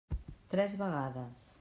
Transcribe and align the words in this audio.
Tres 0.55 0.75
vegades. 0.83 1.49